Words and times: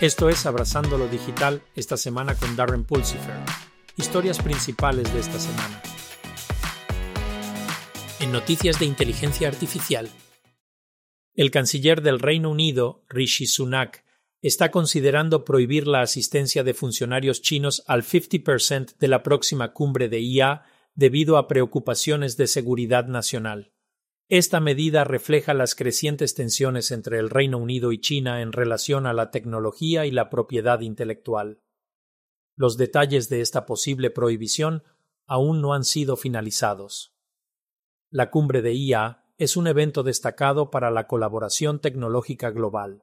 Esto 0.00 0.30
es 0.30 0.46
Abrazando 0.46 0.96
lo 0.96 1.08
Digital 1.08 1.60
esta 1.76 1.98
semana 1.98 2.34
con 2.34 2.56
Darren 2.56 2.84
Pulsifer. 2.84 3.34
Historias 3.98 4.40
principales 4.40 5.12
de 5.12 5.20
esta 5.20 5.38
semana. 5.38 5.82
En 8.18 8.32
noticias 8.32 8.78
de 8.78 8.86
inteligencia 8.86 9.48
artificial, 9.48 10.08
el 11.34 11.50
canciller 11.50 12.00
del 12.00 12.18
Reino 12.18 12.50
Unido, 12.50 13.04
Rishi 13.10 13.44
Sunak, 13.44 14.02
está 14.40 14.70
considerando 14.70 15.44
prohibir 15.44 15.86
la 15.86 16.00
asistencia 16.00 16.64
de 16.64 16.72
funcionarios 16.72 17.42
chinos 17.42 17.84
al 17.86 18.02
50% 18.02 18.96
de 18.96 19.08
la 19.08 19.22
próxima 19.22 19.74
cumbre 19.74 20.08
de 20.08 20.20
IA 20.20 20.62
debido 20.94 21.36
a 21.36 21.46
preocupaciones 21.46 22.38
de 22.38 22.46
seguridad 22.46 23.04
nacional. 23.04 23.74
Esta 24.30 24.60
medida 24.60 25.02
refleja 25.02 25.54
las 25.54 25.74
crecientes 25.74 26.36
tensiones 26.36 26.92
entre 26.92 27.18
el 27.18 27.30
Reino 27.30 27.58
Unido 27.58 27.90
y 27.90 28.00
China 28.00 28.42
en 28.42 28.52
relación 28.52 29.08
a 29.08 29.12
la 29.12 29.32
tecnología 29.32 30.06
y 30.06 30.12
la 30.12 30.30
propiedad 30.30 30.82
intelectual. 30.82 31.58
Los 32.54 32.76
detalles 32.76 33.28
de 33.28 33.40
esta 33.40 33.66
posible 33.66 34.08
prohibición 34.08 34.84
aún 35.26 35.60
no 35.60 35.74
han 35.74 35.82
sido 35.82 36.16
finalizados. 36.16 37.12
La 38.08 38.30
cumbre 38.30 38.62
de 38.62 38.72
IA 38.72 39.24
es 39.36 39.56
un 39.56 39.66
evento 39.66 40.04
destacado 40.04 40.70
para 40.70 40.92
la 40.92 41.08
colaboración 41.08 41.80
tecnológica 41.80 42.52
global. 42.52 43.02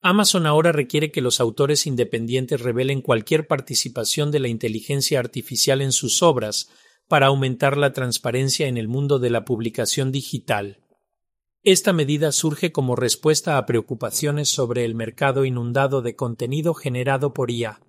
Amazon 0.00 0.44
ahora 0.44 0.72
requiere 0.72 1.12
que 1.12 1.20
los 1.20 1.38
autores 1.38 1.86
independientes 1.86 2.60
revelen 2.60 3.00
cualquier 3.00 3.46
participación 3.46 4.32
de 4.32 4.40
la 4.40 4.48
inteligencia 4.48 5.20
artificial 5.20 5.80
en 5.80 5.92
sus 5.92 6.20
obras 6.20 6.68
para 7.10 7.26
aumentar 7.26 7.76
la 7.76 7.92
transparencia 7.92 8.68
en 8.68 8.76
el 8.76 8.86
mundo 8.86 9.18
de 9.18 9.30
la 9.30 9.44
publicación 9.44 10.12
digital. 10.12 10.78
Esta 11.64 11.92
medida 11.92 12.30
surge 12.30 12.70
como 12.70 12.94
respuesta 12.94 13.58
a 13.58 13.66
preocupaciones 13.66 14.48
sobre 14.48 14.84
el 14.84 14.94
mercado 14.94 15.44
inundado 15.44 16.02
de 16.02 16.14
contenido 16.14 16.72
generado 16.72 17.34
por 17.34 17.50
IA. 17.50 17.80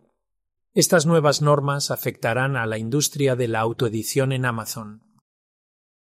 Estas 0.73 1.05
nuevas 1.05 1.43
normas 1.43 1.91
afectarán 1.91 2.57
a 2.57 2.65
la 2.65 2.79
industria 2.79 3.35
de 3.35 3.47
la 3.47 3.59
autoedición 3.59 4.31
en 4.31 4.43
Amazon. 4.43 5.03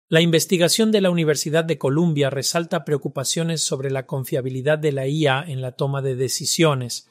La 0.08 0.22
investigación 0.22 0.90
de 0.90 1.02
la 1.02 1.10
Universidad 1.10 1.66
de 1.66 1.76
Columbia 1.76 2.30
resalta 2.30 2.86
preocupaciones 2.86 3.60
sobre 3.60 3.90
la 3.90 4.06
confiabilidad 4.06 4.78
de 4.78 4.92
la 4.92 5.06
IA 5.06 5.44
en 5.46 5.60
la 5.60 5.72
toma 5.72 6.00
de 6.00 6.16
decisiones. 6.16 7.10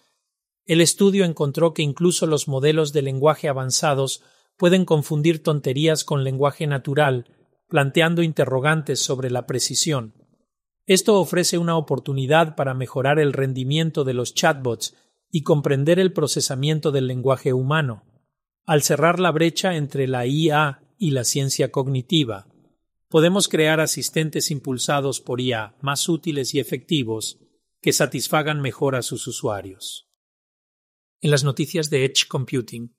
El 0.65 0.81
estudio 0.81 1.23
encontró 1.23 1.75
que 1.75 1.83
incluso 1.83 2.25
los 2.25 2.47
modelos 2.47 2.93
de 2.93 3.03
lenguaje 3.03 3.47
avanzados 3.47 4.23
pueden 4.63 4.85
confundir 4.85 5.43
tonterías 5.43 6.05
con 6.05 6.23
lenguaje 6.23 6.67
natural, 6.67 7.25
planteando 7.67 8.23
interrogantes 8.23 9.01
sobre 9.01 9.29
la 9.29 9.45
precisión. 9.45 10.13
Esto 10.85 11.19
ofrece 11.19 11.57
una 11.57 11.75
oportunidad 11.75 12.55
para 12.55 12.73
mejorar 12.73 13.19
el 13.19 13.33
rendimiento 13.33 14.05
de 14.05 14.13
los 14.13 14.33
chatbots 14.33 14.95
y 15.29 15.43
comprender 15.43 15.99
el 15.99 16.13
procesamiento 16.13 16.93
del 16.93 17.07
lenguaje 17.07 17.51
humano. 17.51 18.05
Al 18.65 18.83
cerrar 18.83 19.19
la 19.19 19.31
brecha 19.31 19.75
entre 19.75 20.07
la 20.07 20.25
IA 20.25 20.81
y 20.97 21.11
la 21.11 21.25
ciencia 21.25 21.69
cognitiva, 21.69 22.47
podemos 23.09 23.49
crear 23.49 23.81
asistentes 23.81 24.49
impulsados 24.49 25.19
por 25.19 25.41
IA 25.41 25.75
más 25.81 26.07
útiles 26.07 26.53
y 26.53 26.61
efectivos 26.61 27.37
que 27.81 27.91
satisfagan 27.91 28.61
mejor 28.61 28.95
a 28.95 29.01
sus 29.01 29.27
usuarios. 29.27 30.07
En 31.19 31.31
las 31.31 31.43
noticias 31.43 31.89
de 31.89 32.05
Edge 32.05 32.29
Computing, 32.29 32.95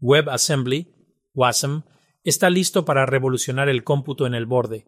WebAssembly, 0.00 0.94
WASM, 1.34 1.82
está 2.24 2.50
listo 2.50 2.84
para 2.84 3.06
revolucionar 3.06 3.68
el 3.68 3.84
cómputo 3.84 4.26
en 4.26 4.34
el 4.34 4.46
borde. 4.46 4.86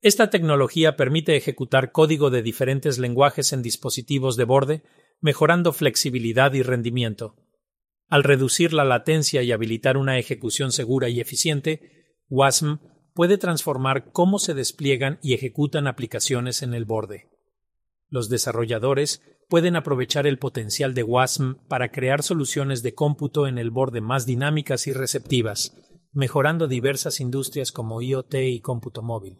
Esta 0.00 0.30
tecnología 0.30 0.96
permite 0.96 1.36
ejecutar 1.36 1.92
código 1.92 2.30
de 2.30 2.42
diferentes 2.42 2.98
lenguajes 2.98 3.52
en 3.52 3.62
dispositivos 3.62 4.36
de 4.36 4.44
borde, 4.44 4.82
mejorando 5.20 5.72
flexibilidad 5.72 6.52
y 6.54 6.62
rendimiento. 6.62 7.36
Al 8.08 8.24
reducir 8.24 8.72
la 8.72 8.84
latencia 8.84 9.42
y 9.42 9.52
habilitar 9.52 9.96
una 9.96 10.18
ejecución 10.18 10.72
segura 10.72 11.08
y 11.08 11.20
eficiente, 11.20 12.16
WASM 12.28 12.78
puede 13.12 13.36
transformar 13.36 14.12
cómo 14.12 14.38
se 14.38 14.54
despliegan 14.54 15.18
y 15.22 15.34
ejecutan 15.34 15.88
aplicaciones 15.88 16.62
en 16.62 16.72
el 16.72 16.84
borde. 16.84 17.28
Los 18.08 18.28
desarrolladores 18.28 19.22
pueden 19.48 19.76
aprovechar 19.76 20.26
el 20.26 20.38
potencial 20.38 20.94
de 20.94 21.02
WASM 21.02 21.54
para 21.68 21.90
crear 21.90 22.22
soluciones 22.22 22.82
de 22.82 22.94
cómputo 22.94 23.46
en 23.46 23.58
el 23.58 23.70
borde 23.70 24.00
más 24.00 24.26
dinámicas 24.26 24.86
y 24.86 24.92
receptivas, 24.92 25.74
mejorando 26.12 26.68
diversas 26.68 27.20
industrias 27.20 27.72
como 27.72 28.02
IoT 28.02 28.34
y 28.34 28.60
cómputo 28.60 29.02
móvil. 29.02 29.38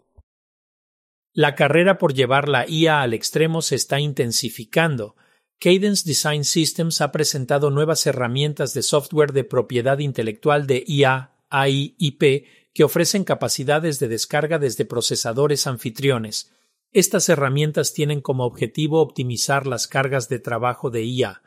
La 1.34 1.54
carrera 1.54 1.98
por 1.98 2.14
llevar 2.14 2.48
la 2.48 2.68
IA 2.68 3.02
al 3.02 3.14
extremo 3.14 3.62
se 3.62 3.76
está 3.76 4.00
intensificando. 4.00 5.14
Cadence 5.60 6.04
Design 6.06 6.44
Systems 6.44 7.00
ha 7.00 7.12
presentado 7.12 7.70
nuevas 7.70 8.06
herramientas 8.06 8.74
de 8.74 8.82
software 8.82 9.32
de 9.32 9.44
propiedad 9.44 9.98
intelectual 9.98 10.66
de 10.66 10.82
IA, 10.86 11.32
AI 11.50 11.94
y 11.98 12.12
P 12.12 12.46
que 12.72 12.84
ofrecen 12.84 13.24
capacidades 13.24 13.98
de 13.98 14.08
descarga 14.08 14.58
desde 14.58 14.84
procesadores 14.84 15.66
anfitriones. 15.66 16.52
Estas 16.92 17.28
herramientas 17.28 17.92
tienen 17.92 18.20
como 18.20 18.44
objetivo 18.44 19.00
optimizar 19.00 19.66
las 19.66 19.86
cargas 19.86 20.28
de 20.28 20.38
trabajo 20.38 20.90
de 20.90 21.04
IA, 21.04 21.42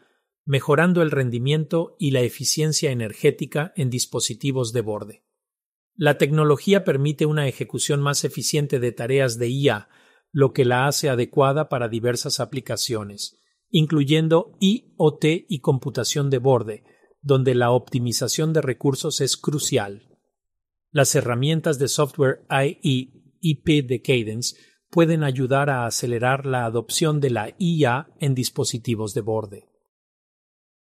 mejorando 0.46 1.02
el 1.02 1.12
rendimiento 1.12 1.96
y 2.00 2.12
la 2.12 2.22
eficiencia 2.22 2.92
energética 2.92 3.74
en 3.76 3.90
dispositivos 3.90 4.72
de 4.72 4.82
borde. 4.82 5.24
La 5.96 6.18
tecnología 6.18 6.84
permite 6.84 7.26
una 7.26 7.48
ejecución 7.48 8.02
más 8.02 8.24
eficiente 8.24 8.80
de 8.80 8.92
tareas 8.92 9.38
de 9.38 9.50
IA, 9.50 9.90
lo 10.32 10.54
que 10.54 10.64
la 10.64 10.88
hace 10.88 11.10
adecuada 11.10 11.70
para 11.70 11.90
diversas 11.90 12.40
aplicaciones, 12.40 13.40
incluyendo 13.70 14.58
IoT 14.60 15.26
y 15.48 15.60
computación 15.60 16.30
de 16.30 16.38
borde, 16.38 16.84
donde 17.22 17.56
la 17.56 17.72
optimización 17.72 18.54
de 18.54 18.62
recursos 18.62 19.22
es 19.22 19.38
crucial. 19.38 20.18
Las 20.92 21.16
herramientas 21.16 21.80
de 21.80 21.88
software 21.88 22.46
IE 22.50 23.12
IP 23.42 23.88
de 23.88 24.02
Cadence 24.02 24.56
pueden 24.92 25.24
ayudar 25.24 25.72
a 25.72 25.88
acelerar 25.88 26.46
la 26.46 26.66
adopción 26.66 27.20
de 27.20 27.32
la 27.32 27.56
IA 27.58 28.12
en 28.20 28.36
dispositivos 28.36 29.16
de 29.16 29.22
borde. 29.22 29.68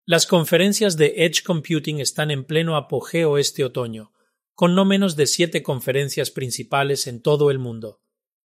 Las 0.06 0.26
conferencias 0.26 0.96
de 0.96 1.26
Edge 1.26 1.42
Computing 1.44 2.00
están 2.00 2.30
en 2.30 2.44
pleno 2.44 2.76
apogeo 2.76 3.36
este 3.36 3.64
otoño, 3.64 4.12
con 4.54 4.74
no 4.74 4.86
menos 4.86 5.16
de 5.16 5.26
siete 5.26 5.62
conferencias 5.62 6.30
principales 6.30 7.06
en 7.06 7.20
todo 7.20 7.50
el 7.50 7.58
mundo, 7.58 8.00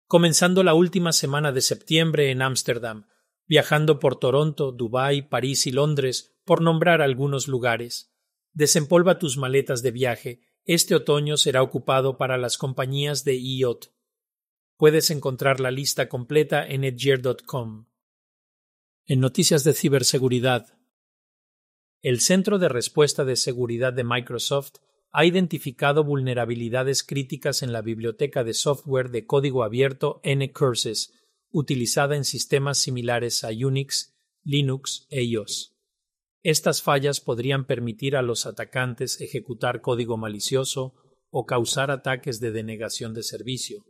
comenzando 0.08 0.64
la 0.64 0.76
última 0.76 1.12
semana 1.12 1.52
de 1.52 1.62
septiembre 1.62 2.32
en 2.32 2.42
Ámsterdam, 2.42 3.08
viajando 3.46 4.00
por 4.00 4.18
Toronto, 4.18 4.72
Dubái, 4.72 5.24
París 5.24 5.68
y 5.68 5.72
Londres, 5.72 6.38
por 6.46 6.62
nombrar 6.62 7.02
algunos 7.02 7.48
lugares. 7.48 8.14
Desempolva 8.54 9.20
tus 9.20 9.38
maletas 9.38 9.82
de 9.82 9.92
viaje 9.92 10.42
este 10.72 10.94
otoño 10.94 11.36
será 11.36 11.64
ocupado 11.64 12.20
para 12.20 12.38
las 12.38 12.60
compañías 12.60 13.24
de 13.24 13.36
IoT. 13.36 13.88
Puedes 14.80 15.12
encontrar 15.12 15.60
la 15.60 15.72
lista 15.72 16.08
completa 16.08 16.66
en 16.66 16.86
edgear.com. 16.86 17.88
En 19.08 19.20
noticias 19.20 19.66
de 19.66 19.74
ciberseguridad, 19.74 20.68
el 22.02 22.22
Centro 22.22 22.60
de 22.60 22.70
Respuesta 22.70 23.26
de 23.26 23.36
Seguridad 23.36 23.92
de 23.92 24.06
Microsoft 24.06 24.76
ha 25.12 25.26
identificado 25.26 26.06
vulnerabilidades 26.06 27.04
críticas 27.04 27.62
en 27.62 27.74
la 27.74 27.82
biblioteca 27.82 28.46
de 28.46 28.54
software 28.54 29.10
de 29.10 29.26
código 29.26 29.66
abierto 29.66 30.22
NCurses, 30.24 31.12
utilizada 31.52 32.16
en 32.16 32.24
sistemas 32.24 32.78
similares 32.78 33.44
a 33.44 33.50
Unix, 33.50 34.16
Linux 34.46 35.08
e 35.10 35.24
iOS. 35.24 35.76
Estas 36.42 36.82
fallas 36.82 37.20
podrían 37.20 37.66
permitir 37.66 38.16
a 38.16 38.22
los 38.22 38.46
atacantes 38.46 39.20
ejecutar 39.20 39.82
código 39.82 40.16
malicioso 40.16 40.94
o 41.32 41.46
causar 41.46 41.92
ataques 41.92 42.40
de 42.40 42.54
denegación 42.54 43.14
de 43.14 43.24
servicio. 43.24 43.84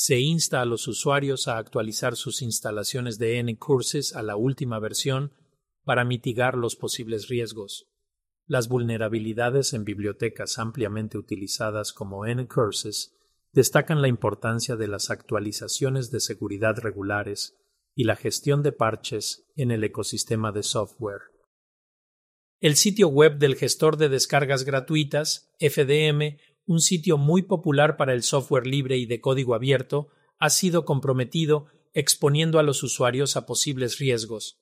Se 0.00 0.20
insta 0.20 0.60
a 0.60 0.64
los 0.64 0.86
usuarios 0.86 1.48
a 1.48 1.58
actualizar 1.58 2.14
sus 2.14 2.40
instalaciones 2.40 3.18
de 3.18 3.40
N-Curses 3.40 4.14
a 4.14 4.22
la 4.22 4.36
última 4.36 4.78
versión 4.78 5.32
para 5.82 6.04
mitigar 6.04 6.56
los 6.56 6.76
posibles 6.76 7.26
riesgos. 7.26 7.88
Las 8.46 8.68
vulnerabilidades 8.68 9.72
en 9.72 9.84
bibliotecas 9.84 10.60
ampliamente 10.60 11.18
utilizadas 11.18 11.92
como 11.92 12.26
N-Curses 12.26 13.16
destacan 13.52 14.00
la 14.00 14.06
importancia 14.06 14.76
de 14.76 14.86
las 14.86 15.10
actualizaciones 15.10 16.12
de 16.12 16.20
seguridad 16.20 16.76
regulares 16.78 17.56
y 17.92 18.04
la 18.04 18.14
gestión 18.14 18.62
de 18.62 18.70
parches 18.70 19.48
en 19.56 19.72
el 19.72 19.82
ecosistema 19.82 20.52
de 20.52 20.62
software. 20.62 21.22
El 22.60 22.76
sitio 22.76 23.08
web 23.08 23.38
del 23.38 23.56
gestor 23.56 23.96
de 23.96 24.08
descargas 24.08 24.64
gratuitas, 24.64 25.52
FDM, 25.58 26.38
un 26.68 26.80
sitio 26.80 27.16
muy 27.16 27.42
popular 27.42 27.96
para 27.96 28.12
el 28.12 28.22
software 28.22 28.66
libre 28.66 28.98
y 28.98 29.06
de 29.06 29.20
código 29.20 29.54
abierto, 29.54 30.08
ha 30.38 30.50
sido 30.50 30.84
comprometido 30.84 31.66
exponiendo 31.94 32.58
a 32.58 32.62
los 32.62 32.82
usuarios 32.82 33.36
a 33.36 33.46
posibles 33.46 33.98
riesgos. 33.98 34.60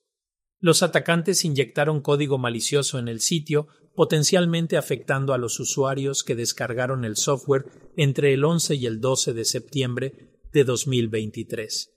Los 0.59 0.81
atacantes 0.83 1.43
inyectaron 1.43 2.01
código 2.01 2.37
malicioso 2.37 2.97
en 2.97 3.09
el 3.09 3.19
sitio, 3.19 3.67
potencialmente 3.93 4.77
afectando 4.77 5.33
a 5.33 5.37
los 5.37 5.59
usuarios 5.59 6.23
que 6.23 6.35
descargaron 6.35 7.03
el 7.03 7.17
software 7.17 7.65
entre 7.97 8.33
el 8.33 8.45
11 8.45 8.75
y 8.75 8.85
el 8.85 9.01
12 9.01 9.33
de 9.33 9.45
septiembre 9.45 10.39
de 10.53 10.63
2023. 10.63 11.93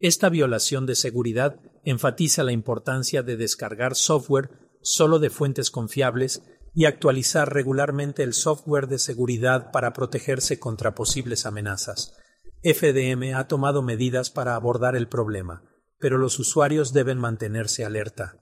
Esta 0.00 0.28
violación 0.28 0.84
de 0.84 0.96
seguridad 0.96 1.60
enfatiza 1.84 2.44
la 2.44 2.52
importancia 2.52 3.22
de 3.22 3.38
descargar 3.38 3.94
software 3.94 4.50
solo 4.82 5.18
de 5.18 5.30
fuentes 5.30 5.70
confiables 5.70 6.42
y 6.74 6.84
actualizar 6.84 7.52
regularmente 7.52 8.22
el 8.22 8.34
software 8.34 8.86
de 8.86 8.98
seguridad 8.98 9.70
para 9.72 9.92
protegerse 9.92 10.58
contra 10.58 10.94
posibles 10.94 11.46
amenazas. 11.46 12.16
FDM 12.62 13.34
ha 13.34 13.48
tomado 13.48 13.82
medidas 13.82 14.30
para 14.30 14.54
abordar 14.54 14.94
el 14.94 15.08
problema, 15.08 15.62
pero 15.98 16.18
los 16.18 16.38
usuarios 16.38 16.92
deben 16.92 17.18
mantenerse 17.18 17.84
alerta. 17.84 18.38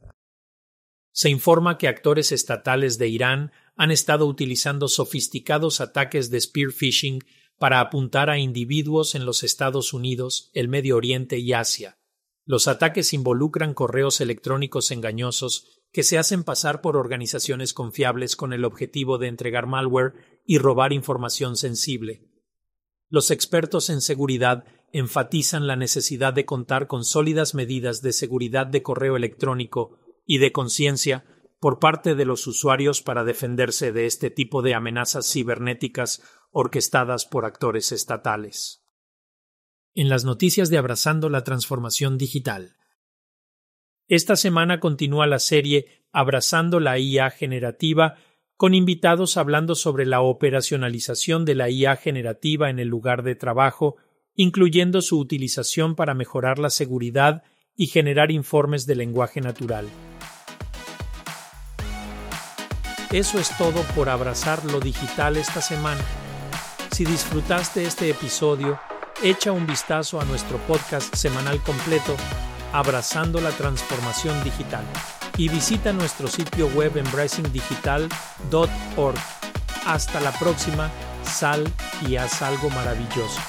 Se 1.12 1.30
informa 1.30 1.78
que 1.78 1.88
actores 1.88 2.32
estatales 2.32 2.98
de 2.98 3.08
Irán 3.08 3.52
han 3.76 3.90
estado 3.90 4.26
utilizando 4.26 4.88
sofisticados 4.88 5.80
ataques 5.80 6.30
de 6.30 6.40
spear 6.40 6.72
phishing 6.72 7.20
para 7.58 7.80
apuntar 7.80 8.30
a 8.30 8.38
individuos 8.38 9.14
en 9.14 9.26
los 9.26 9.42
Estados 9.42 9.92
Unidos, 9.92 10.50
el 10.54 10.68
Medio 10.68 10.96
Oriente 10.96 11.38
y 11.38 11.52
Asia. 11.52 11.97
Los 12.48 12.66
ataques 12.66 13.12
involucran 13.12 13.74
correos 13.74 14.22
electrónicos 14.22 14.90
engañosos 14.90 15.82
que 15.92 16.02
se 16.02 16.16
hacen 16.16 16.44
pasar 16.44 16.80
por 16.80 16.96
organizaciones 16.96 17.74
confiables 17.74 18.36
con 18.36 18.54
el 18.54 18.64
objetivo 18.64 19.18
de 19.18 19.28
entregar 19.28 19.66
malware 19.66 20.14
y 20.46 20.56
robar 20.56 20.94
información 20.94 21.58
sensible. 21.58 22.22
Los 23.10 23.30
expertos 23.30 23.90
en 23.90 24.00
seguridad 24.00 24.64
enfatizan 24.94 25.66
la 25.66 25.76
necesidad 25.76 26.32
de 26.32 26.46
contar 26.46 26.86
con 26.86 27.04
sólidas 27.04 27.54
medidas 27.54 28.00
de 28.00 28.14
seguridad 28.14 28.66
de 28.66 28.82
correo 28.82 29.18
electrónico 29.18 29.98
y 30.24 30.38
de 30.38 30.50
conciencia 30.50 31.26
por 31.60 31.78
parte 31.78 32.14
de 32.14 32.24
los 32.24 32.46
usuarios 32.46 33.02
para 33.02 33.24
defenderse 33.24 33.92
de 33.92 34.06
este 34.06 34.30
tipo 34.30 34.62
de 34.62 34.72
amenazas 34.72 35.30
cibernéticas 35.30 36.22
orquestadas 36.50 37.26
por 37.26 37.44
actores 37.44 37.92
estatales. 37.92 38.87
En 39.94 40.08
las 40.08 40.24
noticias 40.24 40.70
de 40.70 40.78
Abrazando 40.78 41.28
la 41.28 41.44
Transformación 41.44 42.18
Digital, 42.18 42.76
esta 44.06 44.36
semana 44.36 44.80
continúa 44.80 45.26
la 45.26 45.38
serie 45.38 46.04
Abrazando 46.12 46.80
la 46.80 46.98
IA 46.98 47.30
generativa 47.30 48.16
con 48.56 48.74
invitados 48.74 49.36
hablando 49.36 49.74
sobre 49.74 50.06
la 50.06 50.20
operacionalización 50.20 51.44
de 51.44 51.54
la 51.54 51.70
IA 51.70 51.96
generativa 51.96 52.70
en 52.70 52.78
el 52.78 52.88
lugar 52.88 53.22
de 53.22 53.34
trabajo, 53.34 53.96
incluyendo 54.34 55.02
su 55.02 55.18
utilización 55.18 55.94
para 55.94 56.14
mejorar 56.14 56.58
la 56.58 56.70
seguridad 56.70 57.42
y 57.76 57.86
generar 57.86 58.30
informes 58.30 58.86
de 58.86 58.96
lenguaje 58.96 59.40
natural. 59.40 59.88
Eso 63.12 63.38
es 63.38 63.56
todo 63.56 63.82
por 63.94 64.08
abrazar 64.08 64.64
lo 64.64 64.80
digital 64.80 65.36
esta 65.36 65.60
semana. 65.60 66.04
Si 66.90 67.04
disfrutaste 67.04 67.84
este 67.84 68.10
episodio, 68.10 68.78
echa 69.22 69.52
un 69.52 69.66
vistazo 69.66 70.20
a 70.20 70.24
nuestro 70.24 70.58
podcast 70.58 71.14
semanal 71.14 71.62
completo 71.62 72.16
Abrazando 72.72 73.40
la 73.40 73.50
Transformación 73.50 74.42
Digital 74.44 74.84
y 75.36 75.48
visita 75.48 75.92
nuestro 75.92 76.28
sitio 76.28 76.68
web 76.68 76.96
embracingdigital.org. 76.96 79.18
Hasta 79.86 80.20
la 80.20 80.30
próxima, 80.32 80.90
sal 81.24 81.64
y 82.06 82.16
haz 82.16 82.42
algo 82.42 82.70
maravilloso. 82.70 83.40